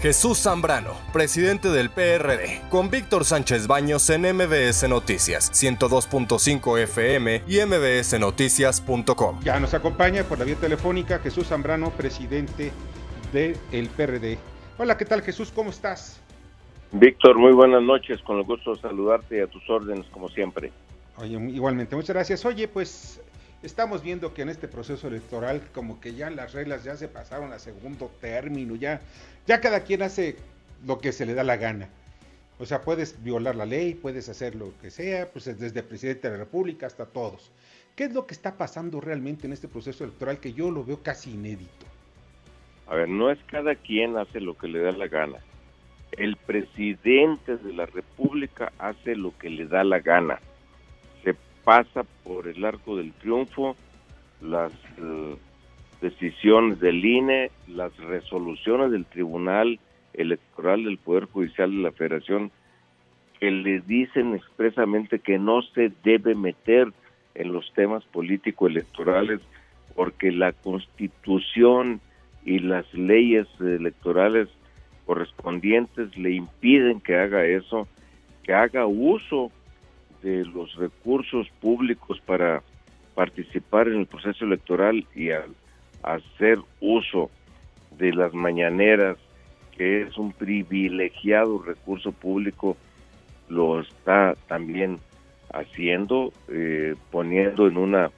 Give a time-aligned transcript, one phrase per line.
[0.00, 7.58] Jesús Zambrano, presidente del PRD, con Víctor Sánchez Baños en MBS Noticias, 102.5 FM y
[7.66, 9.40] mbsnoticias.com.
[9.42, 12.70] Ya nos acompaña por la vía telefónica Jesús Zambrano, presidente
[13.32, 14.38] del PRD.
[14.78, 15.50] Hola, ¿qué tal Jesús?
[15.52, 16.22] ¿Cómo estás?
[16.92, 20.70] Víctor, muy buenas noches, con el gusto de saludarte y a tus órdenes como siempre.
[21.16, 22.44] Oye, igualmente, muchas gracias.
[22.44, 23.20] Oye, pues
[23.62, 27.52] estamos viendo que en este proceso electoral como que ya las reglas ya se pasaron
[27.52, 29.00] a segundo término, ya,
[29.46, 30.36] ya cada quien hace
[30.86, 31.88] lo que se le da la gana.
[32.60, 36.28] O sea, puedes violar la ley, puedes hacer lo que sea, pues desde el presidente
[36.28, 37.52] de la República hasta todos.
[37.94, 41.02] ¿Qué es lo que está pasando realmente en este proceso electoral que yo lo veo
[41.02, 41.86] casi inédito?
[42.88, 45.38] A ver, no es cada quien hace lo que le da la gana.
[46.12, 50.40] El presidente de la República hace lo que le da la gana
[51.68, 53.76] pasa por el arco del triunfo
[54.40, 55.36] las eh,
[56.00, 59.78] decisiones del INE, las resoluciones del Tribunal
[60.14, 62.50] Electoral del Poder Judicial de la Federación
[63.38, 66.90] que le dicen expresamente que no se debe meter
[67.34, 69.42] en los temas político-electorales
[69.94, 72.00] porque la constitución
[72.46, 74.48] y las leyes electorales
[75.04, 77.86] correspondientes le impiden que haga eso,
[78.42, 79.52] que haga uso
[80.22, 82.62] de los recursos públicos para
[83.14, 85.54] participar en el proceso electoral y al
[86.02, 87.30] hacer uso
[87.98, 89.16] de las mañaneras,
[89.76, 92.76] que es un privilegiado recurso público,
[93.48, 94.98] lo está también
[95.52, 98.10] haciendo, eh, poniendo en una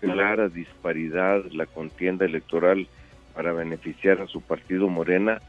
[0.00, 2.86] clara disparidad la contienda electoral
[3.34, 5.40] para beneficiar a su partido Morena.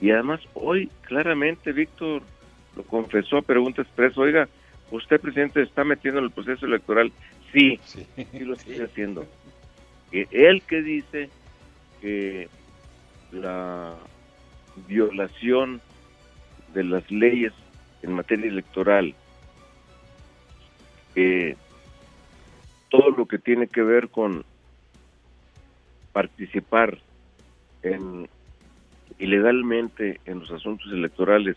[0.00, 2.22] Y además hoy claramente Víctor
[2.76, 4.48] lo confesó a pregunta expresa, oiga,
[4.90, 7.12] ¿Usted, presidente, está metiendo en el proceso electoral?
[7.52, 8.06] Sí, sí,
[8.40, 9.26] lo estoy haciendo.
[10.12, 11.30] Él que dice
[12.00, 12.48] que
[13.32, 13.96] la
[14.86, 15.80] violación
[16.72, 17.52] de las leyes
[18.02, 19.14] en materia electoral,
[22.90, 24.44] todo lo que tiene que ver con
[26.12, 26.98] participar
[27.82, 28.28] en,
[29.18, 31.56] ilegalmente en los asuntos electorales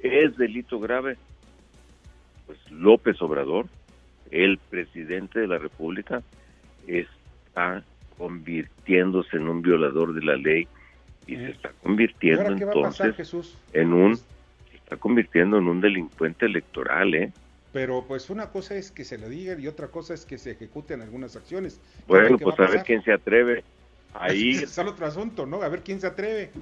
[0.00, 1.16] es delito grave,
[2.46, 3.66] pues López Obrador,
[4.30, 6.22] el presidente de la República,
[6.86, 7.82] está
[8.16, 10.66] convirtiéndose en un violador de la ley
[11.26, 13.34] y se está convirtiendo entonces
[13.72, 17.32] en un se está convirtiendo en un delincuente electoral, ¿eh?
[17.72, 20.52] Pero pues una cosa es que se lo digan y otra cosa es que se
[20.52, 21.80] ejecuten algunas acciones.
[22.06, 23.64] Bueno, pues a, ver quién se atreve.
[24.14, 25.60] Ahí es el otro asunto, ¿no?
[25.60, 26.52] A ver quién se atreve.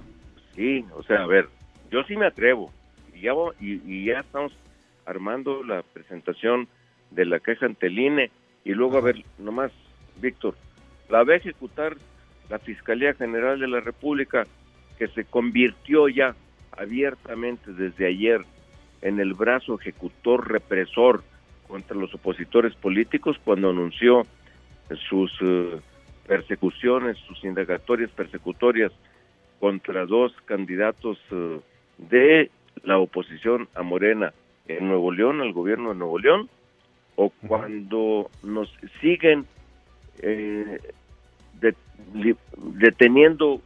[0.56, 1.48] Sí, o sea, a ver,
[1.90, 2.72] yo sí me atrevo.
[3.14, 4.52] Y ya, y ya estamos
[5.06, 6.68] armando la presentación
[7.10, 8.30] de la queja ante el INE.
[8.64, 9.72] Y luego, a ver, nomás,
[10.20, 10.54] Víctor,
[11.08, 11.96] la va a ejecutar
[12.48, 14.46] la Fiscalía General de la República,
[14.98, 16.34] que se convirtió ya
[16.72, 18.40] abiertamente desde ayer
[19.02, 21.22] en el brazo ejecutor represor
[21.68, 24.26] contra los opositores políticos cuando anunció
[25.08, 25.80] sus eh,
[26.26, 28.92] persecuciones, sus indagatorias persecutorias
[29.60, 31.60] contra dos candidatos eh,
[31.98, 32.50] de
[32.82, 34.32] la oposición a Morena
[34.68, 36.48] en Nuevo León, al gobierno de Nuevo León,
[37.16, 39.46] o cuando nos siguen
[40.20, 40.78] eh,
[42.56, 43.60] deteniendo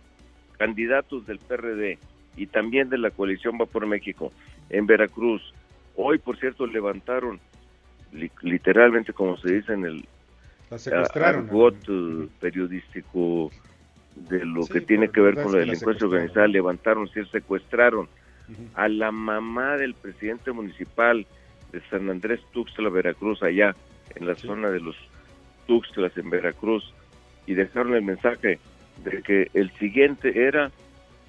[0.58, 1.98] candidatos del PRD
[2.37, 4.32] y también de la coalición Va por México
[4.70, 5.54] en Veracruz.
[5.97, 7.41] Hoy, por cierto, levantaron
[8.42, 10.08] literalmente, como se dice en el
[11.50, 13.50] voto periodístico
[14.14, 18.08] de lo que tiene que ver con la delincuencia organizada, levantaron, sí, secuestraron
[18.75, 21.26] a la mamá del presidente municipal
[21.72, 23.75] de San Andrés Tuxtla, Veracruz, allá
[24.14, 24.97] en la zona de los
[25.66, 26.94] Tuxtlas en Veracruz,
[27.47, 28.58] y dejaron el mensaje
[29.04, 30.70] de que el siguiente era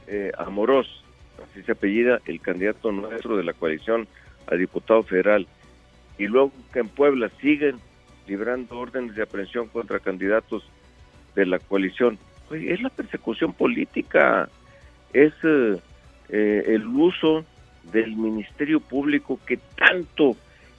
[0.07, 1.03] eh, Amorós,
[1.43, 4.07] así se apellida el candidato nuestro de la coalición
[4.47, 5.47] a diputado federal,
[6.17, 7.79] y luego que en Puebla siguen
[8.27, 10.63] librando órdenes de aprehensión contra candidatos
[11.35, 12.17] de la coalición.
[12.49, 14.49] Oye, es la persecución política,
[15.13, 15.79] es eh,
[16.29, 17.45] eh, el uso
[17.91, 20.35] del Ministerio Público que tanto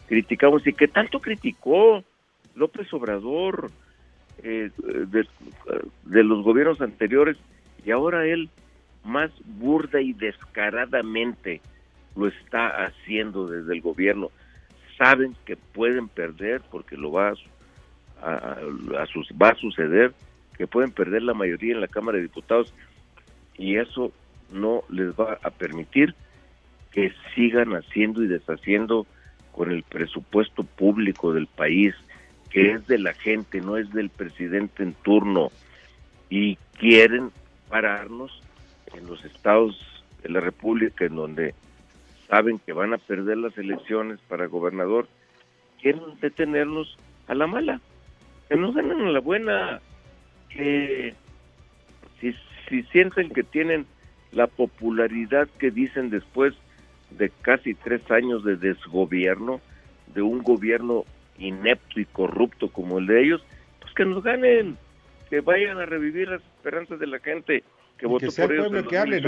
[0.07, 2.05] criticamos y que tanto criticó
[2.55, 3.71] López Obrador
[4.43, 7.37] eh, de, los gobiernos anteriores
[7.85, 8.49] y ahora él
[9.05, 11.61] más burda y descaradamente
[12.17, 14.31] lo está haciendo desde el gobierno.
[14.99, 17.33] Saben que pueden perder porque lo va
[18.23, 18.59] a,
[18.99, 20.13] a sus, va a suceder,
[20.57, 22.75] que pueden perder la mayoría en la Cámara de Diputados
[23.57, 24.13] y eso
[24.53, 26.15] no les va a permitir
[26.93, 29.07] que sigan haciendo y deshaciendo
[29.53, 31.95] con el presupuesto público del país,
[32.51, 35.51] que es de la gente, no es del presidente en turno,
[36.29, 37.31] y quieren
[37.69, 38.43] pararnos
[38.95, 39.77] en los estados
[40.23, 41.55] de la República en donde
[42.29, 45.09] saben que van a perder las elecciones para gobernador,
[45.81, 47.81] quieren detenerlos a la mala,
[48.49, 49.81] que no ganen a la buena,
[50.49, 51.15] que
[52.21, 52.35] si,
[52.69, 53.87] si sienten que tienen
[54.33, 56.55] la popularidad que dicen después
[57.11, 59.61] de casi tres años de desgobierno,
[60.15, 61.05] de un gobierno
[61.39, 63.45] inepto y corrupto como el de ellos,
[63.81, 64.77] pues que nos ganen,
[65.29, 67.65] que vayan a revivir las esperanzas de la gente
[67.99, 69.23] que votó por ellos en que hable,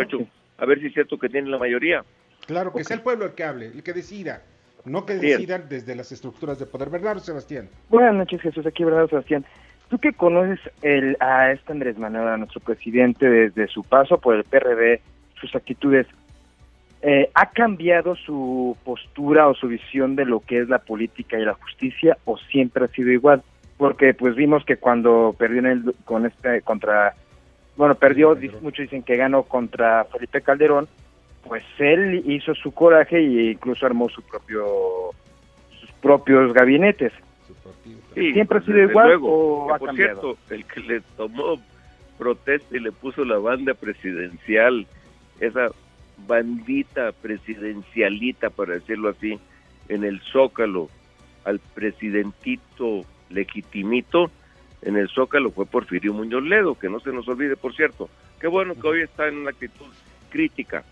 [0.58, 2.04] a ver si es cierto que tienen la mayoría.
[2.46, 4.42] Claro, que sea el pueblo el que hable, el que decida,
[4.84, 6.90] no que decidan desde las estructuras de poder.
[6.90, 7.68] Bernardo Sebastián.
[7.88, 9.44] Buenas noches, Jesús, aquí Bernardo Sebastián.
[9.92, 14.34] Tú que conoces el, a este Andrés Manuel, a nuestro presidente, desde su paso por
[14.34, 15.02] el PRD,
[15.38, 16.06] sus actitudes,
[17.02, 21.44] eh, ¿ha cambiado su postura o su visión de lo que es la política y
[21.44, 23.42] la justicia o siempre ha sido igual?
[23.76, 27.14] Porque pues vimos que cuando perdió en el, con este contra,
[27.76, 30.88] bueno, perdió, muchos dicen que ganó contra Felipe Calderón,
[31.46, 35.10] pues él hizo su coraje e incluso armó su propio
[35.78, 37.12] sus propios gabinetes.
[38.14, 41.60] ¿Siempre ha sido igual o ha por cierto, el que le tomó
[42.18, 44.86] protesta y le puso la banda presidencial,
[45.40, 45.68] esa
[46.26, 49.38] bandita presidencialita, para decirlo así,
[49.88, 50.88] en el Zócalo,
[51.44, 54.30] al presidentito legitimito,
[54.82, 58.08] en el Zócalo fue Porfirio Muñoz Ledo, que no se nos olvide, por cierto.
[58.40, 59.86] Qué bueno que hoy está en una actitud
[60.30, 60.84] crítica.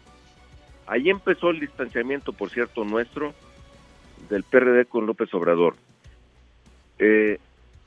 [0.86, 3.32] Ahí empezó el distanciamiento, por cierto, nuestro
[4.28, 5.74] del PRD con López Obrador.
[7.00, 7.38] Eh,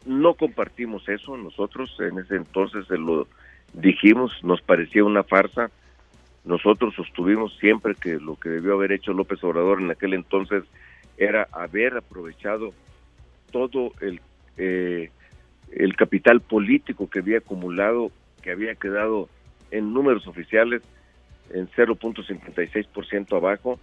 [0.05, 3.27] no compartimos eso nosotros, en ese entonces se lo
[3.73, 5.69] dijimos, nos parecía una farsa.
[6.43, 10.63] Nosotros sostuvimos siempre que lo que debió haber hecho López Obrador en aquel entonces
[11.17, 12.73] era haber aprovechado
[13.51, 14.19] todo el,
[14.57, 15.11] eh,
[15.71, 18.11] el capital político que había acumulado,
[18.41, 19.29] que había quedado
[19.71, 20.81] en números oficiales
[21.51, 23.79] en 0.56% abajo.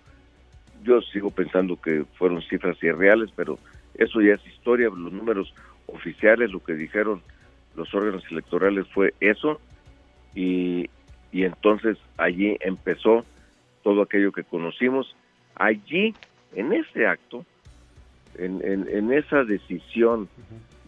[0.82, 3.58] Yo sigo pensando que fueron cifras irreales, pero
[4.00, 5.54] eso ya es historia, los números
[5.86, 7.22] oficiales, lo que dijeron
[7.76, 9.60] los órganos electorales fue eso,
[10.34, 10.88] y,
[11.32, 13.24] y entonces allí empezó
[13.82, 15.14] todo aquello que conocimos.
[15.54, 16.14] Allí,
[16.54, 17.44] en ese acto,
[18.38, 20.28] en, en, en esa decisión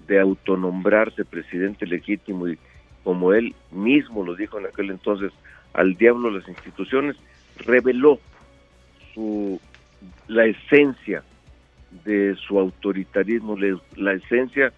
[0.06, 2.58] de autonombrarse presidente legítimo y
[3.04, 5.32] como él mismo lo dijo en aquel entonces,
[5.74, 7.16] al diablo las instituciones,
[7.58, 8.18] reveló
[9.12, 9.60] su,
[10.28, 11.22] la esencia
[12.04, 13.56] de su autoritarismo,
[13.96, 14.72] la esencia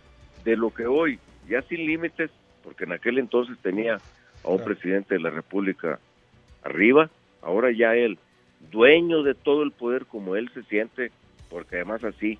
[0.44, 1.18] de lo que hoy,
[1.48, 2.30] ya sin límites,
[2.62, 3.98] porque en aquel entonces tenía
[4.42, 5.98] a un presidente de la República
[6.62, 7.10] arriba,
[7.42, 8.18] ahora ya él,
[8.70, 11.12] dueño de todo el poder como él se siente,
[11.50, 12.38] porque además así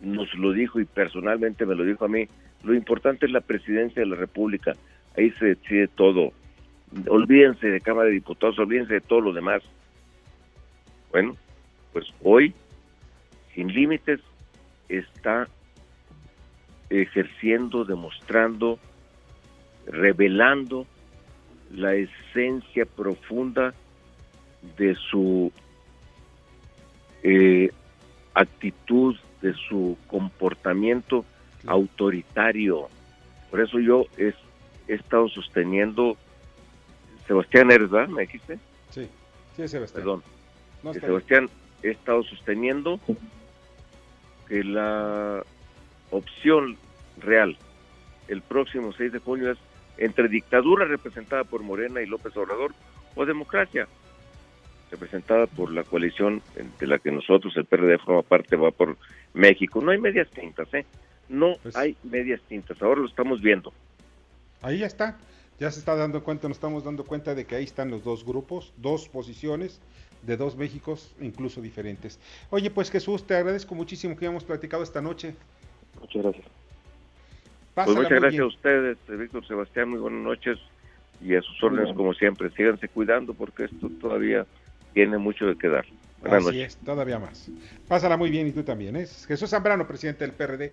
[0.00, 2.28] nos lo dijo y personalmente me lo dijo a mí,
[2.62, 4.72] lo importante es la presidencia de la República,
[5.16, 6.32] ahí se decide todo,
[7.08, 9.62] olvídense de Cámara de Diputados, olvídense de todo lo demás.
[11.10, 11.36] Bueno,
[11.92, 12.54] pues hoy
[13.56, 14.20] sin límites
[14.88, 15.48] está
[16.90, 18.78] ejerciendo, demostrando,
[19.86, 20.86] revelando
[21.72, 23.74] la esencia profunda
[24.76, 25.50] de su
[27.22, 27.70] eh,
[28.34, 31.24] actitud, de su comportamiento
[31.66, 32.88] autoritario.
[33.50, 34.34] Por eso yo he,
[34.86, 36.16] estado sosteniendo,
[37.26, 38.08] Sebastián, ¿eres verdad?
[38.08, 38.58] ¿Me dijiste?
[38.90, 39.08] Sí,
[39.56, 40.04] sí, Sebastián.
[40.04, 40.22] Perdón.
[41.00, 41.48] Sebastián,
[41.82, 43.00] he estado sosteniendo
[44.48, 45.42] que la
[46.10, 46.76] opción
[47.18, 47.56] real
[48.28, 49.58] el próximo 6 de junio es
[49.98, 52.72] entre dictadura representada por Morena y López Obrador
[53.14, 53.88] o democracia
[54.90, 56.42] representada por la coalición
[56.78, 58.96] de la que nosotros, el PRD, forma parte, va por
[59.34, 59.80] México.
[59.80, 60.86] No hay medias tintas, ¿eh?
[61.28, 62.80] No pues hay medias tintas.
[62.80, 63.72] Ahora lo estamos viendo.
[64.62, 65.18] Ahí ya está.
[65.58, 68.26] Ya se está dando cuenta, nos estamos dando cuenta de que ahí están los dos
[68.26, 69.80] grupos, dos posiciones
[70.26, 72.18] de dos Méxicos incluso diferentes.
[72.50, 75.34] Oye, pues Jesús, te agradezco muchísimo que hayamos platicado esta noche.
[76.00, 76.46] Muchas gracias.
[77.74, 80.58] pues muchas gracias a ustedes, Víctor Sebastián, muy buenas noches
[81.20, 82.50] y a sus órdenes como siempre.
[82.50, 84.46] Síganse cuidando porque esto todavía
[84.92, 85.86] tiene mucho de quedar.
[86.20, 87.50] Buenas Así es, todavía más.
[87.88, 88.96] Pásala muy bien y tú también.
[88.96, 89.28] Es ¿eh?
[89.28, 90.72] Jesús Zambrano, presidente del PRD.